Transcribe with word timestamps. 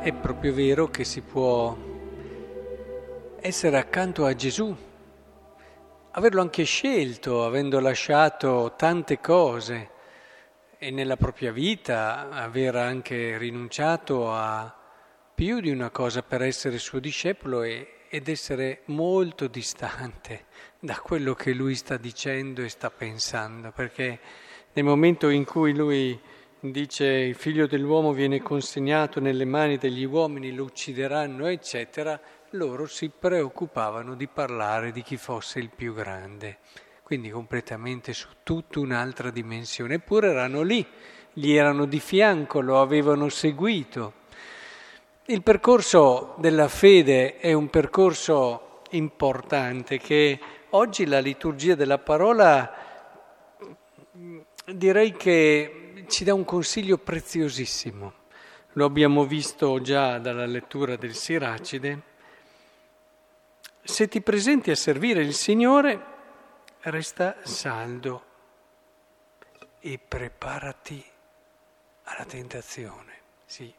è 0.00 0.12
proprio 0.12 0.54
vero 0.54 0.88
che 0.88 1.02
si 1.04 1.22
può 1.22 1.76
essere 3.40 3.78
accanto 3.78 4.26
a 4.26 4.34
Gesù, 4.34 4.74
averlo 6.12 6.40
anche 6.40 6.62
scelto, 6.62 7.44
avendo 7.44 7.80
lasciato 7.80 8.74
tante 8.76 9.20
cose 9.20 9.90
e 10.78 10.90
nella 10.92 11.16
propria 11.16 11.50
vita 11.50 12.30
aver 12.30 12.76
anche 12.76 13.36
rinunciato 13.38 14.32
a 14.32 14.72
più 15.34 15.60
di 15.60 15.70
una 15.70 15.90
cosa 15.90 16.22
per 16.22 16.42
essere 16.42 16.78
suo 16.78 17.00
discepolo 17.00 17.62
e, 17.62 18.04
ed 18.08 18.28
essere 18.28 18.82
molto 18.86 19.48
distante 19.48 20.46
da 20.78 20.98
quello 21.00 21.34
che 21.34 21.52
lui 21.52 21.74
sta 21.74 21.96
dicendo 21.96 22.62
e 22.62 22.68
sta 22.68 22.90
pensando, 22.90 23.72
perché 23.72 24.20
nel 24.72 24.84
momento 24.84 25.28
in 25.28 25.44
cui 25.44 25.74
lui 25.74 26.18
dice 26.60 27.06
il 27.06 27.34
figlio 27.34 27.66
dell'uomo 27.66 28.12
viene 28.12 28.42
consegnato 28.42 29.20
nelle 29.20 29.44
mani 29.44 29.76
degli 29.76 30.04
uomini, 30.04 30.52
lo 30.52 30.64
uccideranno, 30.64 31.46
eccetera, 31.46 32.20
loro 32.50 32.86
si 32.86 33.10
preoccupavano 33.16 34.14
di 34.14 34.26
parlare 34.26 34.90
di 34.90 35.02
chi 35.02 35.16
fosse 35.16 35.60
il 35.60 35.70
più 35.74 35.94
grande, 35.94 36.58
quindi 37.02 37.30
completamente 37.30 38.12
su 38.12 38.28
tutta 38.42 38.80
un'altra 38.80 39.30
dimensione, 39.30 39.94
eppure 39.94 40.30
erano 40.30 40.62
lì, 40.62 40.84
gli 41.32 41.52
erano 41.52 41.84
di 41.84 42.00
fianco, 42.00 42.60
lo 42.60 42.80
avevano 42.80 43.28
seguito. 43.28 44.14
Il 45.26 45.42
percorso 45.42 46.34
della 46.38 46.68
fede 46.68 47.36
è 47.36 47.52
un 47.52 47.68
percorso 47.68 48.80
importante 48.90 49.98
che 49.98 50.40
oggi 50.70 51.06
la 51.06 51.20
liturgia 51.20 51.74
della 51.74 51.98
parola 51.98 52.72
direi 54.64 55.12
che 55.12 55.87
ci 56.08 56.24
dà 56.24 56.34
un 56.34 56.44
consiglio 56.44 56.98
preziosissimo. 56.98 58.12
Lo 58.72 58.84
abbiamo 58.84 59.24
visto 59.24 59.80
già 59.80 60.18
dalla 60.18 60.46
lettura 60.46 60.96
del 60.96 61.14
Siracide. 61.14 62.02
Se 63.82 64.08
ti 64.08 64.20
presenti 64.20 64.70
a 64.70 64.76
servire 64.76 65.22
il 65.22 65.34
Signore, 65.34 66.04
resta 66.80 67.36
saldo 67.42 68.24
e 69.80 69.98
preparati 69.98 71.04
alla 72.04 72.24
tentazione. 72.24 73.12
Sì. 73.44 73.72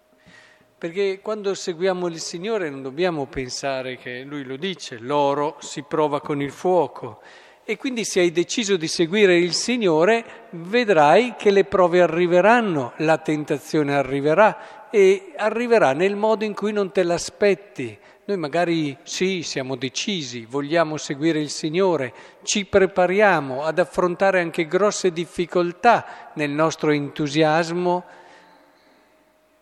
Perché 0.78 1.20
quando 1.20 1.54
seguiamo 1.54 2.08
il 2.08 2.20
Signore 2.20 2.70
non 2.70 2.82
dobbiamo 2.82 3.26
pensare 3.26 3.98
che 3.98 4.22
Lui 4.24 4.44
lo 4.44 4.56
dice, 4.56 4.98
l'oro 4.98 5.58
si 5.60 5.84
prova 5.84 6.22
con 6.22 6.42
il 6.42 6.52
fuoco 6.52 7.22
e 7.70 7.78
quindi 7.78 8.04
se 8.04 8.22
hai 8.22 8.32
deciso 8.32 8.78
di 8.78 8.88
seguire 8.88 9.38
il 9.38 9.54
Signore, 9.54 10.48
vedrai 10.54 11.36
che 11.38 11.52
le 11.52 11.66
prove 11.66 12.02
arriveranno, 12.02 12.94
la 12.98 13.20
tentazione 13.20 13.94
arriverà 13.94 14.90
e 14.90 15.34
arriverà 15.36 15.94
nel 15.94 16.16
modo 16.16 16.46
in 16.46 16.56
cui 16.56 16.72
non 16.72 16.92
te 16.92 17.04
l'aspetti. 17.04 17.96
Noi 18.26 18.38
magari 18.38 18.98
sì, 19.04 19.44
siamo 19.44 19.76
decisi, 19.76 20.46
vogliamo 20.46 20.98
seguire 20.98 21.40
il 21.40 21.52
Signore, 21.52 22.12
ci 22.42 22.66
prepariamo 22.66 23.62
ad 23.64 23.78
affrontare 23.78 24.42
anche 24.42 24.66
grosse 24.66 25.12
difficoltà 25.12 26.32
nel 26.34 26.50
nostro 26.50 26.90
entusiasmo, 26.90 28.04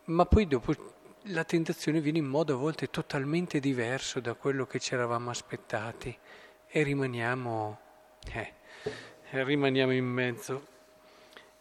ma 0.06 0.26
poi 0.26 0.48
dopo 0.48 0.74
la 1.24 1.44
tentazione 1.44 2.00
viene 2.00 2.20
in 2.20 2.28
modo 2.28 2.54
a 2.54 2.58
volte 2.58 2.90
totalmente 2.90 3.60
diverso 3.60 4.22
da 4.22 4.34
quello 4.34 4.66
che 4.66 4.80
ci 4.80 4.94
eravamo 4.94 5.30
aspettati 5.30 6.18
e 6.70 6.84
rimaniamo 6.84 7.80
eh, 8.34 9.44
rimaniamo 9.44 9.94
in 9.94 10.06
mezzo. 10.06 10.76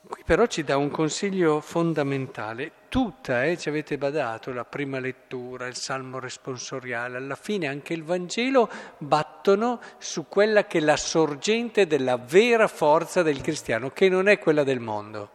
Qui 0.09 0.23
però 0.25 0.47
ci 0.47 0.63
dà 0.63 0.77
un 0.77 0.89
consiglio 0.89 1.61
fondamentale. 1.61 2.71
Tutta, 2.89 3.45
eh, 3.45 3.59
ci 3.59 3.69
avete 3.69 3.99
badato, 3.99 4.53
la 4.53 4.65
prima 4.65 5.01
lettura, 5.01 5.67
il 5.67 5.75
salmo 5.75 6.21
responsoriale, 6.21 7.17
alla 7.17 7.35
fine 7.35 7.67
anche 7.67 7.93
il 7.93 8.05
Vangelo 8.05 8.71
battono 8.99 9.81
su 9.99 10.29
quella 10.29 10.67
che 10.67 10.79
è 10.79 10.81
la 10.81 10.97
sorgente 10.97 11.89
della 11.89 12.19
vera 12.19 12.69
forza 12.69 13.23
del 13.23 13.41
cristiano, 13.41 13.91
che 13.91 14.09
non 14.09 14.29
è 14.29 14.39
quella 14.39 14.63
del 14.63 14.79
mondo. 14.79 15.31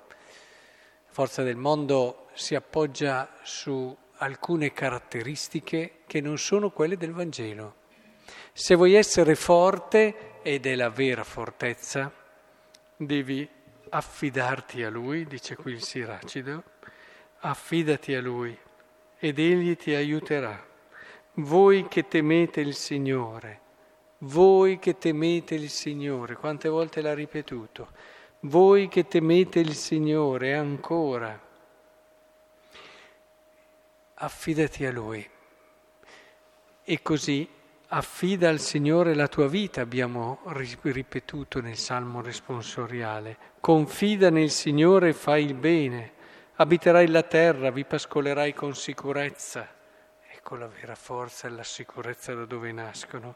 La 1.05 1.11
forza 1.11 1.43
del 1.43 1.57
mondo 1.57 2.27
si 2.33 2.55
appoggia 2.55 3.29
su 3.41 3.93
alcune 4.17 4.71
caratteristiche 4.71 6.03
che 6.07 6.21
non 6.21 6.37
sono 6.37 6.69
quelle 6.69 6.95
del 6.95 7.11
Vangelo. 7.11 7.75
Se 8.53 8.75
vuoi 8.75 8.93
essere 8.93 9.35
forte, 9.35 10.30
ed 10.41 10.65
è 10.65 10.75
la 10.75 10.89
vera 10.89 11.23
fortezza, 11.23 12.11
devi 12.95 13.47
affidarti 13.89 14.83
a 14.83 14.89
Lui, 14.89 15.25
dice 15.25 15.55
qui 15.55 15.73
il 15.73 15.83
Siracido, 15.83 16.63
affidati 17.39 18.13
a 18.13 18.21
Lui 18.21 18.57
ed 19.17 19.39
Egli 19.39 19.75
ti 19.75 19.93
aiuterà. 19.93 20.67
Voi 21.35 21.87
che 21.87 22.07
temete 22.07 22.61
il 22.61 22.75
Signore, 22.75 23.59
voi 24.19 24.79
che 24.79 24.97
temete 24.97 25.55
il 25.55 25.69
Signore, 25.69 26.35
quante 26.35 26.69
volte 26.69 27.01
l'ha 27.01 27.13
ripetuto, 27.13 27.89
voi 28.41 28.87
che 28.87 29.07
temete 29.07 29.59
il 29.59 29.75
Signore 29.75 30.55
ancora, 30.55 31.39
affidati 34.15 34.85
a 34.85 34.91
Lui. 34.91 35.27
E 36.83 37.01
così 37.01 37.47
Affida 37.93 38.47
al 38.47 38.61
Signore 38.61 39.13
la 39.15 39.27
tua 39.27 39.49
vita, 39.49 39.81
abbiamo 39.81 40.39
ripetuto 40.45 41.59
nel 41.59 41.75
Salmo 41.75 42.21
responsoriale. 42.21 43.37
Confida 43.59 44.29
nel 44.29 44.49
Signore 44.49 45.09
e 45.09 45.13
fai 45.13 45.43
il 45.43 45.55
bene. 45.55 46.13
Abiterai 46.55 47.09
la 47.09 47.23
terra, 47.23 47.69
vi 47.69 47.83
pascolerai 47.83 48.53
con 48.53 48.75
sicurezza. 48.75 49.67
Ecco 50.25 50.55
la 50.55 50.67
vera 50.67 50.95
forza 50.95 51.47
e 51.47 51.51
la 51.51 51.63
sicurezza 51.63 52.33
da 52.33 52.45
dove 52.45 52.71
nascono. 52.71 53.35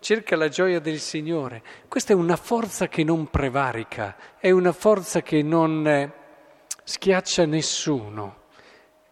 Cerca 0.00 0.36
la 0.36 0.48
gioia 0.48 0.80
del 0.80 0.98
Signore. 0.98 1.62
Questa 1.88 2.12
è 2.12 2.16
una 2.16 2.36
forza 2.36 2.88
che 2.88 3.04
non 3.04 3.30
prevarica, 3.30 4.16
è 4.36 4.50
una 4.50 4.72
forza 4.72 5.22
che 5.22 5.42
non 5.42 5.88
eh, 5.88 6.12
schiaccia 6.84 7.46
nessuno. 7.46 8.48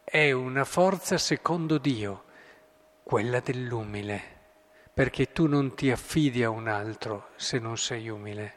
È 0.05 0.33
una 0.33 0.67
forza 0.67 1.17
secondo 1.17 1.79
Dio, 1.79 2.25
quella 3.03 3.41
dell'umile 3.41 4.35
perché 4.97 5.31
tu 5.31 5.47
non 5.47 5.75
ti 5.75 5.91
affidi 5.91 6.43
a 6.43 6.49
un 6.49 6.69
altro 6.69 7.29
se 7.37 7.59
non 7.59 7.77
sei 7.77 8.09
umile. 8.09 8.55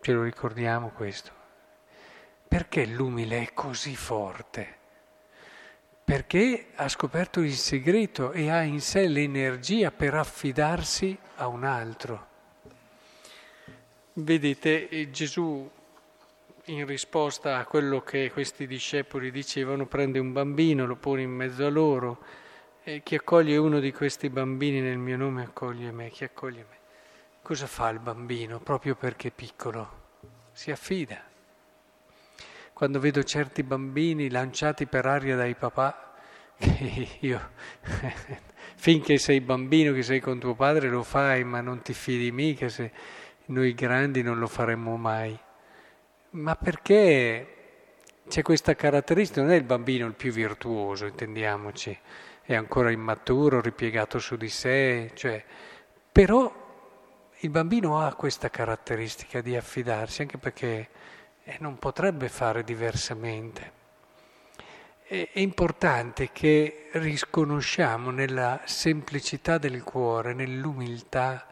Ce 0.00 0.12
lo 0.12 0.24
ricordiamo 0.24 0.88
questo. 0.88 1.30
Perché 2.48 2.84
l'umile 2.84 3.42
è 3.42 3.52
così 3.54 3.94
forte? 3.94 4.76
Perché 6.02 6.70
ha 6.74 6.88
scoperto 6.88 7.38
il 7.38 7.54
segreto 7.54 8.32
e 8.32 8.50
ha 8.50 8.62
in 8.62 8.80
sé 8.80 9.06
l'energia 9.06 9.92
per 9.92 10.14
affidarsi 10.14 11.16
a 11.36 11.46
un 11.46 11.62
altro. 11.62 12.26
Vedete, 14.14 14.88
eh, 14.88 15.10
Gesù 15.12 15.70
in 16.64 16.86
risposta 16.86 17.58
a 17.58 17.64
quello 17.64 18.00
che 18.00 18.32
questi 18.32 18.66
discepoli 18.66 19.30
dicevano 19.30 19.86
prende 19.86 20.18
un 20.18 20.32
bambino, 20.32 20.86
lo 20.86 20.96
pone 20.96 21.22
in 21.22 21.30
mezzo 21.30 21.64
a 21.64 21.70
loro 21.70 22.44
e 22.88 23.02
chi 23.02 23.16
accoglie 23.16 23.56
uno 23.56 23.80
di 23.80 23.90
questi 23.90 24.30
bambini 24.30 24.80
nel 24.80 24.96
mio 24.96 25.16
nome 25.16 25.42
accoglie 25.42 25.90
me, 25.90 26.08
chi 26.08 26.22
accoglie 26.22 26.64
me. 26.70 26.76
Cosa 27.42 27.66
fa 27.66 27.88
il 27.88 27.98
bambino 27.98 28.60
proprio 28.60 28.94
perché 28.94 29.26
è 29.28 29.32
piccolo? 29.32 30.04
Si 30.52 30.70
affida. 30.70 31.20
Quando 32.72 33.00
vedo 33.00 33.24
certi 33.24 33.64
bambini 33.64 34.30
lanciati 34.30 34.86
per 34.86 35.04
aria 35.04 35.34
dai 35.34 35.56
papà, 35.56 36.14
io, 37.22 37.50
finché 38.76 39.18
sei 39.18 39.40
bambino, 39.40 39.92
che 39.92 40.04
sei 40.04 40.20
con 40.20 40.38
tuo 40.38 40.54
padre, 40.54 40.88
lo 40.88 41.02
fai, 41.02 41.42
ma 41.42 41.60
non 41.60 41.82
ti 41.82 41.92
fidi 41.92 42.30
mica 42.30 42.68
se 42.68 42.92
noi 43.46 43.74
grandi 43.74 44.22
non 44.22 44.38
lo 44.38 44.46
faremmo 44.46 44.96
mai. 44.96 45.36
Ma 46.30 46.54
perché 46.54 47.55
c'è 48.28 48.42
questa 48.42 48.74
caratteristica? 48.74 49.42
Non 49.42 49.50
è 49.50 49.56
il 49.56 49.64
bambino 49.64 50.06
il 50.06 50.14
più 50.14 50.32
virtuoso, 50.32 51.06
intendiamoci 51.06 51.98
è 52.42 52.54
ancora 52.54 52.92
immaturo, 52.92 53.60
ripiegato 53.60 54.20
su 54.20 54.36
di 54.36 54.48
sé, 54.48 55.10
cioè, 55.14 55.44
però 56.12 56.64
il 57.40 57.50
bambino 57.50 58.00
ha 58.00 58.14
questa 58.14 58.50
caratteristica 58.50 59.40
di 59.40 59.56
affidarsi, 59.56 60.22
anche 60.22 60.38
perché 60.38 60.88
eh, 61.42 61.56
non 61.58 61.78
potrebbe 61.78 62.28
fare 62.28 62.62
diversamente. 62.62 63.72
È, 65.02 65.30
importante 65.34 66.30
che 66.32 66.88
risconosciamo 66.92 68.10
nella 68.10 68.62
semplicità 68.64 69.58
del 69.58 69.82
cuore, 69.82 70.32
nell'umiltà, 70.32 71.46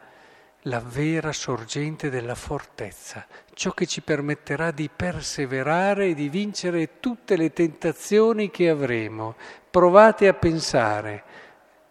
la 0.67 0.79
vera 0.79 1.31
sorgente 1.31 2.09
della 2.09 2.35
fortezza, 2.35 3.25
ciò 3.53 3.71
che 3.71 3.85
ci 3.85 4.01
permetterà 4.01 4.71
di 4.71 4.89
perseverare 4.93 6.07
e 6.07 6.13
di 6.13 6.29
vincere 6.29 6.99
tutte 6.99 7.35
le 7.35 7.53
tentazioni 7.53 8.49
che 8.49 8.69
avremo. 8.69 9.35
Provate 9.69 10.27
a 10.27 10.33
pensare, 10.33 11.23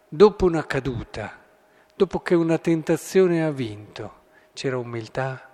dopo 0.09 0.45
una 0.47 0.67
caduta, 0.67 1.41
dopo 1.95 2.21
che 2.21 2.35
una 2.35 2.59
tentazione 2.59 3.45
ha 3.45 3.51
vinto, 3.51 4.23
c'era 4.53 4.79
umiltà? 4.79 5.51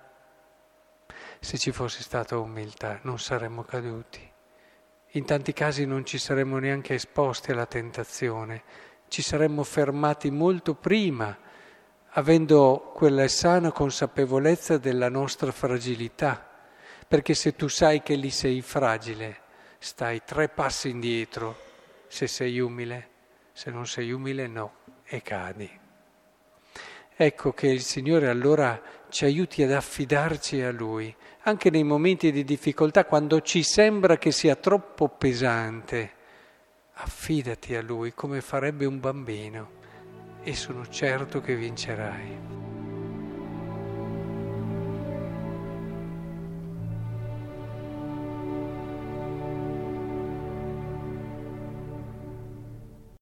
Se 1.41 1.59
ci 1.59 1.73
fosse 1.73 2.03
stata 2.03 2.39
umiltà 2.39 3.01
non 3.03 3.19
saremmo 3.19 3.63
caduti 3.63 4.29
in 5.15 5.25
tanti 5.25 5.53
casi 5.53 5.87
non 5.87 6.05
ci 6.05 6.19
saremmo 6.19 6.59
neanche 6.59 6.95
esposti 6.95 7.51
alla 7.51 7.67
tentazione, 7.67 8.63
ci 9.09 9.23
saremmo 9.23 9.65
fermati 9.65 10.31
molto 10.31 10.75
prima, 10.75 11.37
avendo 12.15 12.91
quella 12.95 13.29
sana 13.29 13.71
consapevolezza 13.71 14.79
della 14.79 15.09
nostra 15.09 15.53
fragilità, 15.53 16.49
perché 17.07 17.35
se 17.35 17.55
tu 17.55 17.69
sai 17.69 18.03
che 18.03 18.15
lì 18.15 18.31
sei 18.31 18.63
fragile, 18.63 19.39
stai 19.79 20.23
tre 20.25 20.49
passi 20.49 20.89
indietro 20.89 21.69
se 22.09 22.27
sei 22.27 22.59
umile, 22.59 23.09
se 23.53 23.71
non 23.71 23.87
sei 23.87 24.11
umile 24.11 24.47
no, 24.49 24.75
e 25.05 25.23
cadi. 25.23 25.79
Ecco 27.15 27.53
che 27.53 27.69
il 27.69 27.83
Signore 27.83 28.29
allora 28.29 28.81
ci 29.09 29.25
aiuti 29.25 29.63
ad 29.63 29.73
affidarci 29.73 30.63
a 30.63 30.73
Lui, 30.73 31.15
anche 31.43 31.71
nei 31.71 31.85
momenti 31.85 32.33
di 32.33 32.45
difficoltà, 32.45 33.05
quando 33.05 33.41
ci 33.43 33.63
sembra 33.63 34.17
che 34.17 34.33
sia 34.33 34.57
troppo 34.57 35.09
pesante. 35.09 36.19
Affidati 36.95 37.75
a 37.75 37.83
Lui 37.83 38.15
come 38.15 38.41
farebbe 38.41 38.85
un 38.85 38.99
bambino 39.01 39.79
e 40.43 40.55
sono 40.55 40.87
certo 40.89 41.41
che 41.41 41.55
vincerai. 41.55 42.60